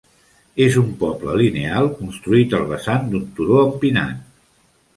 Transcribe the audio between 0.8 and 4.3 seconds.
un poble linear construït al vessant d'un turó empinat.